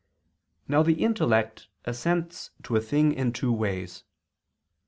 Now 0.67 0.81
the 0.81 1.03
intellect 1.03 1.67
assents 1.85 2.49
to 2.63 2.75
a 2.75 2.81
thing 2.81 3.13
in 3.13 3.31
two 3.33 3.53
ways. 3.53 4.03